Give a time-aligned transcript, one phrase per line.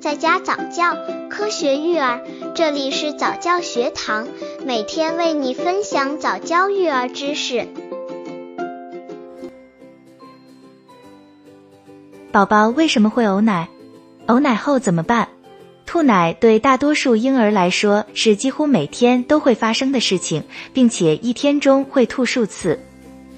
[0.00, 0.96] 在家早教，
[1.28, 2.22] 科学育儿，
[2.54, 4.28] 这里是早教学堂，
[4.64, 7.66] 每天为你分享早教育儿知识。
[12.30, 13.68] 宝宝为什么会呕奶？
[14.28, 15.28] 呕奶后怎么办？
[15.84, 22.78] 吐奶对大多数婴儿来说是几乎每天都会发生的事情，并且一天中会吐数次。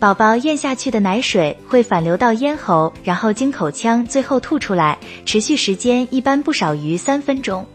[0.00, 4.96] 宝宝咽下去的奶水会反流到咽喉，然后经口腔，最后吐出来，
[5.26, 7.66] 持续时间一般不少于三分钟。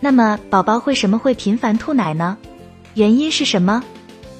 [0.00, 2.34] 那么，宝宝为什么会频繁吐奶呢？
[2.94, 3.84] 原因是什么？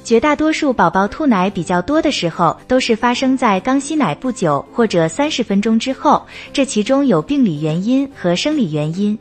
[0.03, 6.25] 绝大多数宝宝吐奶比较多的时候，都是发生在刚吸奶不久或者三十分钟之后。
[6.55, 9.19] 这其中有病理原因和生理原因。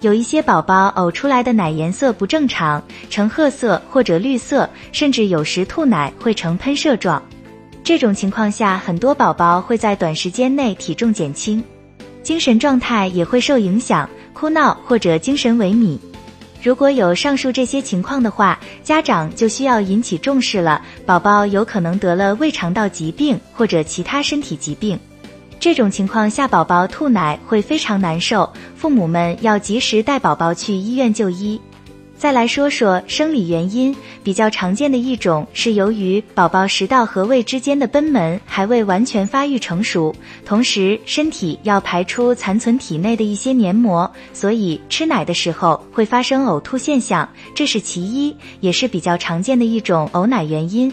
[0.00, 7.22] 有一些宝宝呕出来的奶颜色不正常，呈褐色或者绿色，甚至有时吐奶会呈喷射状。
[7.82, 11.62] 这种情况下，很多宝宝会在短时间内体重减轻，
[12.22, 15.98] 精神状态也会受影响，哭闹或者精神萎靡。
[16.62, 20.82] 如果有上述这些情况的话，家长就需要引起重视了。
[21.06, 25.00] 宝宝有可能得了胃肠道疾病或者其他身体疾病。
[25.58, 31.58] 这种情况下，宝宝吐奶会非常难受，父母们要及时带宝宝去医院就医。
[32.20, 50.92] 再来说说生理原因，比较常见的一种是由于宝宝食道和胃之间的贲门还未完全发育成熟，同时身体要排出残存体内的一些黏膜，所以吃奶的时候会发生呕吐现象，这是其一，也是比较常见的一种呕奶原因。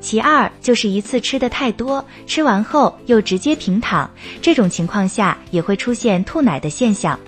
[0.00, 4.08] 其二就是一次吃的太多，吃完后又直接平躺，
[4.40, 7.18] 这种情况下也会出现吐奶的现象。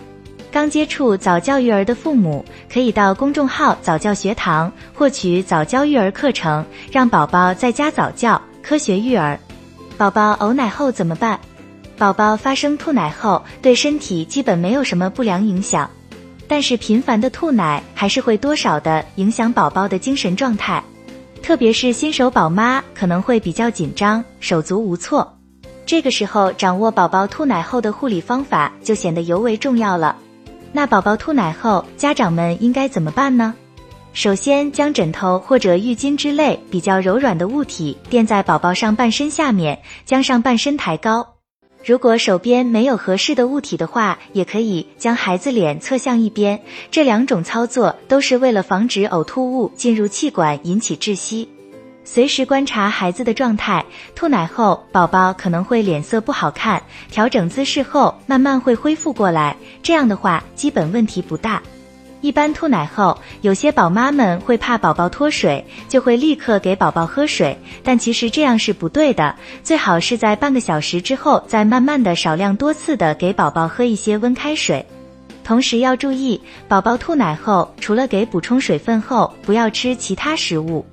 [0.52, 9.40] 刚接触早教育儿的父母，可以到公众号早教学堂获取早教育儿课程，让宝宝在家早教，科学育儿。
[9.96, 11.40] 宝宝呕奶后怎么办？
[11.96, 15.88] 宝宝发生吐奶后，对身体基本没有什么不良影响，
[16.46, 20.84] 但是频繁的吐奶还是会多少的影响宝宝的精神状态，
[21.42, 25.34] 特别是新手宝妈可能会比较紧张，手足无措。
[25.86, 30.14] 这个时候，掌握宝宝吐奶后的护理方法就显得尤为重要了。
[30.74, 33.54] 那宝宝吐奶后，家长们应该怎么办呢？
[34.14, 41.26] 首先，将枕头或者浴巾之类比较柔软的物体垫在宝宝上半身下面，将上半身抬高。
[41.84, 46.62] 如果手边没有合适的物体的话，也可以将孩子脸侧向一边。
[46.90, 51.48] 这两种操作都是为了防止呕吐物进入气管引起窒息。
[52.04, 59.56] 随时观察孩子的状态，吐奶后宝宝可能会脸色不好看，调整姿势后慢慢会恢复过来。
[59.82, 61.62] 这样的话，基本问题不大。
[62.20, 69.34] 一般吐奶后，有些宝妈们会怕宝宝脱水，就会立刻给宝宝喝水，但其实这样是不对的。
[69.62, 74.84] 最好是在半个小时之后，再慢慢的少量多次的给宝宝喝一些温开水。
[75.42, 80.86] 同时要注意，宝宝吐奶后，除了给补充水分后，不要吃其他食物。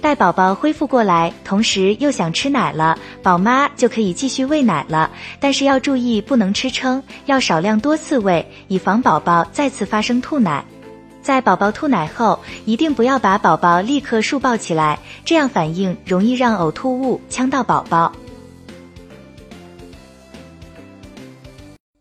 [0.00, 5.10] 待宝宝恢复过来，同时又想吃奶了，宝妈就可以继续喂奶了。
[5.40, 10.64] 但是要注意，不能吃撑，要少量多次喂，以防宝宝再次发生吐奶。
[11.20, 18.12] 在宝宝吐奶后，一定不要把宝宝立刻竖抱起来，这样反应容易让呕吐物呛到宝宝。